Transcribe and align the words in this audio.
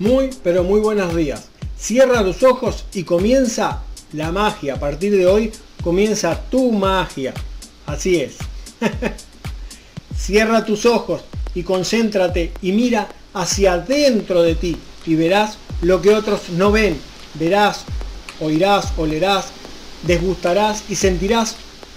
Muy, 0.00 0.30
pero 0.42 0.64
muy 0.64 0.80
buenos 0.80 1.14
días. 1.14 1.44
Cierra 1.78 2.24
tus 2.24 2.42
ojos 2.42 2.84
y 2.94 3.04
comienza 3.04 3.82
la 4.12 4.32
magia. 4.32 4.74
A 4.74 4.80
partir 4.80 5.16
de 5.16 5.26
hoy 5.26 5.52
comienza 5.84 6.40
tu 6.50 6.72
magia. 6.72 7.32
Así 7.86 8.20
es. 8.20 8.36
Cierra 10.18 10.64
tus 10.64 10.84
ojos 10.84 11.22
y 11.54 11.62
concéntrate 11.62 12.52
y 12.60 12.72
mira 12.72 13.08
hacia 13.34 13.74
adentro 13.74 14.42
de 14.42 14.56
ti 14.56 14.76
y 15.06 15.14
verás 15.14 15.58
lo 15.80 16.02
que 16.02 16.14
otros 16.14 16.48
no 16.50 16.72
ven. 16.72 16.98
Verás, 17.34 17.84
oirás, 18.40 18.92
olerás, 18.96 19.46
desgustarás 20.02 20.82
y 20.88 20.96
sentirás 20.96 21.54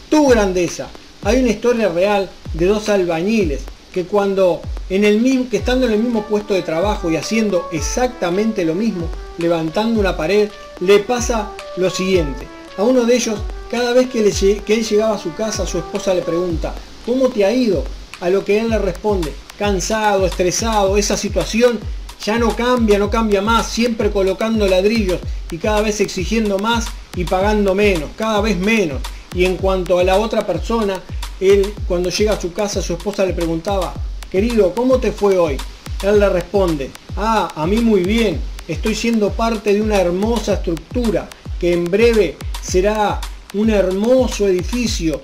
tu 0.09 0.27
grandeza. 0.27 0.87
Hay 1.23 1.39
una 1.39 1.49
historia 1.49 1.89
real 1.89 2.29
de 2.53 2.65
dos 2.67 2.89
albañiles 2.89 3.61
que 3.93 4.05
cuando 4.05 4.61
en 4.89 5.03
el 5.03 5.19
mismo, 5.19 5.49
que 5.49 5.57
estando 5.57 5.85
en 5.85 5.93
el 5.93 5.99
mismo 5.99 6.23
puesto 6.23 6.53
de 6.53 6.61
trabajo 6.61 7.09
y 7.09 7.15
haciendo 7.15 7.67
exactamente 7.71 8.63
lo 8.63 8.75
mismo, 8.75 9.07
levantando 9.37 9.99
una 9.99 10.15
pared, 10.15 10.49
le 10.79 10.99
pasa 10.99 11.51
lo 11.77 11.89
siguiente. 11.89 12.47
A 12.77 12.83
uno 12.83 13.05
de 13.05 13.15
ellos, 13.15 13.39
cada 13.69 13.93
vez 13.93 14.09
que, 14.09 14.23
que 14.65 14.73
él 14.73 14.83
llegaba 14.83 15.15
a 15.15 15.19
su 15.19 15.33
casa, 15.33 15.65
su 15.65 15.77
esposa 15.79 16.13
le 16.13 16.21
pregunta, 16.21 16.73
¿cómo 17.05 17.29
te 17.29 17.43
ha 17.43 17.51
ido? 17.51 17.83
A 18.21 18.29
lo 18.29 18.45
que 18.45 18.59
él 18.59 18.69
le 18.69 18.77
responde, 18.77 19.33
cansado, 19.57 20.25
estresado, 20.25 20.97
esa 20.97 21.17
situación 21.17 21.79
ya 22.23 22.39
no 22.39 22.55
cambia, 22.55 22.97
no 22.97 23.09
cambia 23.09 23.41
más, 23.41 23.67
siempre 23.67 24.11
colocando 24.11 24.67
ladrillos 24.67 25.19
y 25.51 25.57
cada 25.57 25.81
vez 25.81 26.01
exigiendo 26.01 26.57
más 26.59 26.85
y 27.15 27.25
pagando 27.25 27.75
menos, 27.75 28.09
cada 28.15 28.41
vez 28.41 28.57
menos. 28.57 29.01
Y 29.33 29.45
en 29.45 29.57
cuanto 29.57 29.99
a 29.99 30.03
la 30.03 30.17
otra 30.17 30.45
persona, 30.47 31.01
él 31.39 31.73
cuando 31.87 32.09
llega 32.09 32.33
a 32.33 32.41
su 32.41 32.53
casa, 32.53 32.81
su 32.81 32.93
esposa 32.93 33.25
le 33.25 33.33
preguntaba, 33.33 33.93
querido, 34.31 34.73
¿cómo 34.73 34.99
te 34.99 35.11
fue 35.11 35.37
hoy? 35.37 35.57
Él 36.03 36.19
le 36.19 36.29
responde, 36.29 36.91
ah, 37.15 37.49
a 37.55 37.67
mí 37.67 37.77
muy 37.77 38.03
bien, 38.03 38.39
estoy 38.67 38.95
siendo 38.95 39.31
parte 39.31 39.73
de 39.73 39.81
una 39.81 39.99
hermosa 39.99 40.55
estructura 40.55 41.29
que 41.59 41.73
en 41.73 41.85
breve 41.85 42.37
será 42.61 43.19
un 43.53 43.69
hermoso 43.69 44.47
edificio 44.47 45.21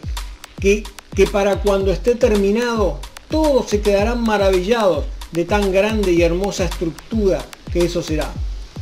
que, 0.60 0.84
que 1.16 1.28
para 1.28 1.62
cuando 1.62 1.92
esté 1.92 2.16
terminado 2.16 3.00
todos 3.30 3.70
se 3.70 3.82
quedarán 3.82 4.24
maravillados 4.24 5.06
de 5.32 5.46
tan 5.46 5.72
grande 5.72 6.12
y 6.12 6.22
hermosa 6.22 6.66
estructura 6.66 7.44
que 7.72 7.86
eso 7.86 8.02
será. 8.02 8.32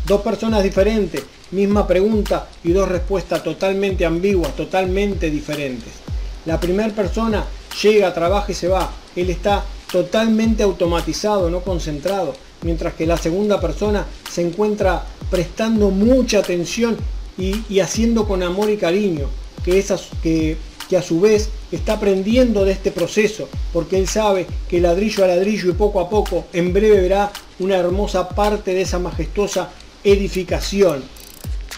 Dos 0.05 0.21
personas 0.21 0.63
diferentes, 0.63 1.23
misma 1.51 1.87
pregunta 1.87 2.49
y 2.63 2.71
dos 2.71 2.89
respuestas 2.89 3.43
totalmente 3.43 4.05
ambiguas, 4.05 4.55
totalmente 4.55 5.29
diferentes. 5.29 6.10
La 6.45 6.59
primera 6.59 6.93
persona 6.93 7.45
llega, 7.81 8.13
trabaja 8.13 8.51
y 8.51 8.55
se 8.55 8.67
va. 8.67 8.89
Él 9.15 9.29
está 9.29 9.63
totalmente 9.91 10.63
automatizado, 10.63 11.49
no 11.49 11.61
concentrado. 11.61 12.33
Mientras 12.63 12.93
que 12.93 13.05
la 13.05 13.17
segunda 13.17 13.59
persona 13.59 14.05
se 14.29 14.41
encuentra 14.41 15.03
prestando 15.29 15.89
mucha 15.89 16.39
atención 16.39 16.97
y, 17.37 17.79
haciendo 17.79 18.27
con 18.27 18.43
amor 18.43 18.69
y 18.69 18.77
cariño. 18.77 19.27
Que, 19.63 19.77
esas, 19.77 20.07
que, 20.23 20.57
que 20.89 20.97
a 20.97 21.03
su 21.03 21.21
vez 21.21 21.49
está 21.71 21.93
aprendiendo 21.93 22.65
de 22.65 22.71
este 22.71 22.91
proceso. 22.91 23.47
Porque 23.71 23.97
él 23.97 24.07
sabe 24.07 24.47
que 24.67 24.81
ladrillo 24.81 25.23
a 25.23 25.27
ladrillo 25.27 25.69
y 25.69 25.73
poco 25.73 25.99
a 25.99 26.09
poco 26.09 26.45
en 26.53 26.73
breve 26.73 27.01
verá 27.01 27.31
una 27.59 27.77
hermosa 27.77 28.29
parte 28.29 28.73
de 28.73 28.81
esa 28.81 28.99
majestuosa 28.99 29.69
edificación. 30.03 31.03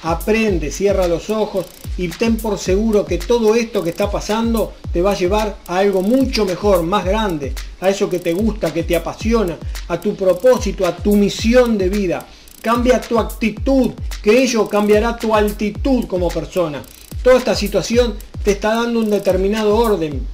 Aprende, 0.04 0.72
cierra 0.72 1.08
los 1.08 1.30
ojos 1.30 1.66
y 1.98 2.08
ten 2.08 2.38
por 2.38 2.58
seguro 2.58 3.06
que 3.06 3.18
todo 3.18 3.56
esto 3.56 3.84
que 3.84 3.92
está 3.92 4.10
pasando 4.10 4.74
te 4.92 5.02
va 5.02 5.12
a 5.12 5.16
llevar 5.16 5.58
a 5.68 5.78
algo 5.78 6.02
mucho 6.02 6.46
mejor, 6.46 6.84
más 6.84 7.06
grande, 7.06 7.54
a 7.82 7.90
eso 7.90 8.10
que 8.10 8.20
te 8.20 8.34
gusta, 8.34 8.74
que 8.74 8.84
te 8.84 8.96
apasiona, 8.96 9.58
a 9.88 10.00
tu 10.00 10.16
propósito, 10.16 10.86
a 10.86 10.96
tu 10.96 11.16
misión 11.16 11.78
de 11.78 11.90
vida. 11.90 12.26
Cambia 12.62 13.02
tu 13.02 13.20
actitud, 13.20 13.92
que 14.22 14.42
ello 14.42 14.68
cambiará 14.68 15.18
tu 15.18 15.36
altitud 15.36 16.06
como 16.06 16.30
persona. 16.30 16.82
Toda 17.22 17.38
esta 17.38 17.56
situación 17.56 18.16
te 18.44 18.52
está 18.52 18.76
dando 18.76 19.00
un 19.00 19.10
determinado 19.10 19.76
orden 19.76 20.26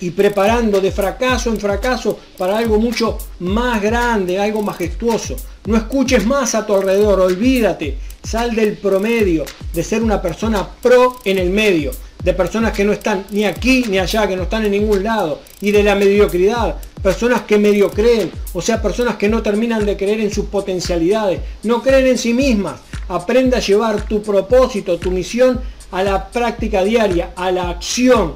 y 0.00 0.10
preparando 0.10 0.80
de 0.80 0.90
fracaso 0.90 1.50
en 1.50 1.58
fracaso 1.58 2.18
para 2.36 2.58
algo 2.58 2.78
mucho 2.78 3.18
más 3.38 3.80
grande, 3.80 4.38
algo 4.38 4.60
majestuoso. 4.60 5.36
No 5.64 5.76
escuches 5.76 6.26
más 6.26 6.56
a 6.56 6.66
tu 6.66 6.74
alrededor, 6.74 7.20
olvídate 7.20 7.98
Sal 8.22 8.54
del 8.54 8.76
promedio, 8.76 9.44
de 9.74 9.82
ser 9.82 10.02
una 10.02 10.22
persona 10.22 10.68
pro 10.80 11.18
en 11.24 11.38
el 11.38 11.50
medio, 11.50 11.90
de 12.22 12.32
personas 12.32 12.72
que 12.72 12.84
no 12.84 12.92
están 12.92 13.26
ni 13.30 13.44
aquí 13.44 13.84
ni 13.88 13.98
allá, 13.98 14.26
que 14.26 14.36
no 14.36 14.44
están 14.44 14.64
en 14.64 14.70
ningún 14.70 15.02
lado, 15.02 15.40
y 15.60 15.72
de 15.72 15.82
la 15.82 15.94
mediocridad, 15.94 16.76
personas 17.02 17.42
que 17.42 17.58
medio 17.58 17.90
creen, 17.90 18.30
o 18.52 18.62
sea, 18.62 18.80
personas 18.80 19.16
que 19.16 19.28
no 19.28 19.42
terminan 19.42 19.84
de 19.84 19.96
creer 19.96 20.20
en 20.20 20.30
sus 20.30 20.46
potencialidades, 20.46 21.40
no 21.64 21.82
creen 21.82 22.06
en 22.06 22.18
sí 22.18 22.32
mismas. 22.32 22.80
Aprende 23.08 23.56
a 23.56 23.60
llevar 23.60 24.06
tu 24.06 24.22
propósito, 24.22 24.98
tu 24.98 25.10
misión 25.10 25.60
a 25.90 26.02
la 26.02 26.28
práctica 26.28 26.84
diaria, 26.84 27.32
a 27.36 27.50
la 27.50 27.70
acción. 27.70 28.34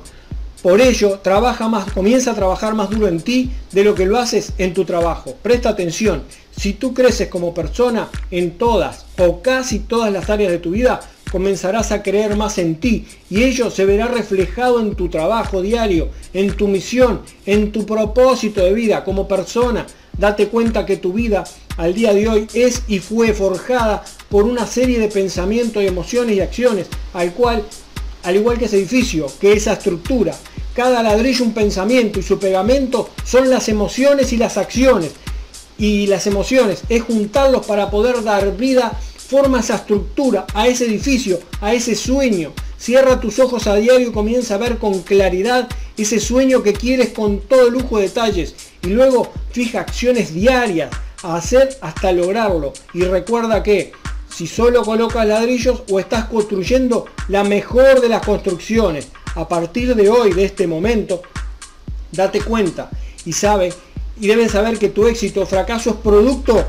Por 0.67 0.81
ello, 0.81 1.21
trabaja 1.23 1.69
más, 1.69 1.93
comienza 1.93 2.33
a 2.33 2.35
trabajar 2.35 2.75
más 2.75 2.91
duro 2.91 3.07
en 3.07 3.21
ti 3.21 3.53
de 3.71 3.85
lo 3.85 3.95
que 3.95 4.05
lo 4.05 4.19
haces 4.19 4.53
en 4.59 4.75
tu 4.75 4.85
trabajo. 4.85 5.37
Presta 5.41 5.69
atención. 5.69 6.25
Si 6.51 6.73
tú 6.73 6.93
creces 6.93 7.29
como 7.29 7.55
persona 7.55 8.09
en 8.33 8.59
todas 8.59 9.07
o 9.17 9.43
casi 9.43 9.79
todas 9.79 10.13
las 10.13 10.29
áreas 10.29 10.51
de 10.51 10.59
tu 10.59 10.71
vida, 10.71 10.99
comenzarás 11.31 11.93
a 11.93 12.03
creer 12.03 12.35
más 12.35 12.59
en 12.59 12.81
ti 12.81 13.07
y 13.31 13.45
ello 13.45 13.71
se 13.71 13.85
verá 13.85 14.09
reflejado 14.09 14.81
en 14.81 14.97
tu 14.97 15.09
trabajo 15.09 15.63
diario, 15.63 16.09
en 16.35 16.57
tu 16.57 16.67
misión, 16.67 17.21
en 17.47 17.71
tu 17.71 17.87
propósito 17.87 18.61
de 18.61 18.75
vida 18.75 19.05
como 19.05 19.29
persona. 19.29 19.87
Date 20.19 20.49
cuenta 20.49 20.85
que 20.85 20.97
tu 20.97 21.13
vida 21.13 21.45
al 21.77 21.95
día 21.95 22.13
de 22.13 22.29
hoy 22.29 22.49
es 22.55 22.83
y 22.89 22.99
fue 22.99 23.35
forjada 23.35 24.03
por 24.29 24.43
una 24.43 24.67
serie 24.67 24.99
de 24.99 25.07
pensamientos 25.07 25.81
y 25.81 25.87
emociones 25.87 26.35
y 26.35 26.41
acciones, 26.41 26.89
al 27.15 27.35
cual, 27.35 27.63
al 28.25 28.35
igual 28.35 28.59
que 28.59 28.65
ese 28.65 28.79
edificio, 28.79 29.29
que 29.41 29.53
esa 29.53 29.75
estructura, 29.75 30.35
cada 30.77 31.03
ladrillo 31.03 31.43
un 31.43 31.55
pensamiento 31.55 32.21
y 32.21 32.23
su 32.23 32.39
pegamento 32.39 33.09
son 33.25 33.49
las 33.49 33.71
emociones 33.71 34.35
y 34.35 34.37
las 34.37 34.59
acciones 34.59 35.13
y 35.79 36.07
las 36.07 36.27
emociones, 36.27 36.83
es 36.91 37.03
juntarlos 37.03 37.65
para 37.65 37.91
poder 37.91 38.23
dar 38.23 38.55
vida, 38.59 38.93
forma 39.17 39.61
esa 39.61 39.77
estructura, 39.77 40.47
a 40.53 40.69
ese 40.69 40.85
edificio, 40.85 41.41
a 41.63 41.73
ese 41.73 41.95
sueño. 41.95 42.53
Cierra 42.79 43.21
tus 43.21 43.39
ojos 43.39 43.67
a 43.67 43.77
diario 43.77 44.09
y 44.09 44.13
comienza 44.13 44.55
a 44.55 44.59
ver 44.59 44.77
con 44.77 45.01
claridad 45.01 45.67
ese 45.97 46.21
sueño 46.21 46.63
que 46.63 46.75
quieres 46.75 47.09
con 47.09 47.41
todo 47.41 47.71
lujo 47.71 47.97
de 47.97 48.05
detalles. 48.05 48.55
Y 48.83 48.89
luego 48.89 49.33
fija 49.53 49.81
acciones 49.81 50.35
diarias 50.35 50.91
a 51.23 51.37
hacer 51.37 51.77
hasta 51.81 52.13
lograrlo. 52.13 52.75
Y 52.93 53.01
recuerda 53.01 53.63
que 53.63 53.93
si 54.29 54.47
solo 54.47 54.83
colocas 54.85 55.27
ladrillos 55.27 55.85
o 55.91 55.99
estás 55.99 56.27
construyendo 56.27 57.07
la 57.29 57.45
mejor 57.45 58.03
de 58.03 58.11
las 58.11 58.25
construcciones, 58.25 59.09
a 59.37 59.47
partir 59.47 59.95
de 59.95 60.09
hoy, 60.09 60.33
de 60.33 60.45
este 60.45 60.67
momento, 60.67 61.23
date 62.11 62.41
cuenta 62.41 62.91
y 63.25 63.33
sabe 63.33 63.73
y 64.19 64.27
deben 64.27 64.49
saber 64.49 64.79
que 64.79 64.89
tu 64.89 65.07
éxito 65.07 65.43
o 65.43 65.47
fracaso 65.47 65.91
es 65.91 65.97
producto 65.97 66.65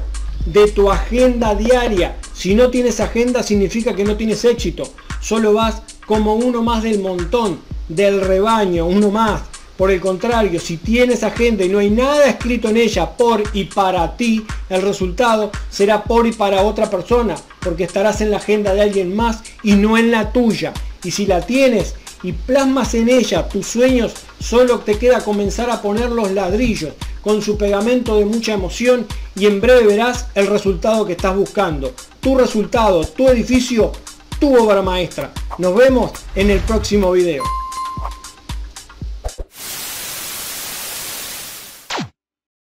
de 0.46 0.68
tu 0.68 0.92
agenda 0.92 1.56
diaria. 1.56 2.18
Si 2.34 2.56
no 2.56 2.70
tienes 2.70 3.00
agenda 3.00 3.42
significa 3.42 3.96
que 3.96 4.04
no 4.04 4.18
tienes 4.18 4.44
éxito. 4.44 4.84
Solo 5.22 5.54
vas 5.54 5.82
como 6.06 6.36
uno 6.36 6.62
más 6.62 6.84
del 6.84 7.00
montón, 7.00 7.60
del 7.88 8.20
rebaño, 8.20 8.86
uno 8.86 9.12
más. 9.12 9.42
Por 9.78 9.92
el 9.92 10.02
contrario, 10.02 10.60
si 10.60 10.78
tienes 10.78 11.24
agenda 11.24 11.64
y 11.64 11.70
no 11.70 11.80
hay 11.80 11.90
nada 11.90 12.26
escrito 12.28 12.68
en 12.68 12.78
ella 12.78 13.16
por 13.16 13.44
y 13.54 13.66
para 13.66 14.18
ti, 14.18 14.46
el 14.70 14.82
resultado 14.82 15.52
será 15.70 16.04
por 16.04 16.28
y 16.28 16.34
para 16.34 16.64
otra 16.64 16.90
persona, 16.90 17.36
porque 17.62 17.84
estarás 17.86 18.20
en 18.22 18.32
la 18.32 18.38
agenda 18.38 18.74
de 18.74 18.82
alguien 18.82 19.16
más 19.16 19.44
y 19.64 19.74
no 19.74 19.98
en 19.98 20.12
la 20.12 20.34
tuya. 20.34 20.74
Y 21.04 21.12
si 21.12 21.28
la 21.28 21.42
tienes 21.42 21.96
y 22.24 22.32
plasmas 22.34 22.94
en 22.94 23.10
ella 23.10 23.48
tus 23.48 23.68
sueños, 23.68 24.14
solo 24.40 24.80
te 24.80 24.98
queda 24.98 25.24
comenzar 25.24 25.70
a 25.70 25.82
poner 25.82 26.10
los 26.10 26.32
ladrillos 26.32 26.94
con 27.22 27.42
su 27.42 27.58
pegamento 27.58 28.18
de 28.18 28.26
mucha 28.26 28.54
emoción 28.54 29.06
y 29.36 29.46
en 29.46 29.60
breve 29.60 29.86
verás 29.86 30.28
el 30.36 30.48
resultado 30.48 31.06
que 31.06 31.14
estás 31.14 31.36
buscando. 31.36 31.94
Tu 32.20 32.38
resultado, 32.38 33.04
tu 33.04 33.28
edificio, 33.28 33.92
tu 34.40 34.56
obra 34.56 34.82
maestra. 34.82 35.32
Nos 35.58 35.76
vemos 35.76 36.12
en 36.36 36.50
el 36.50 36.60
próximo 36.60 37.12
video. 37.12 37.44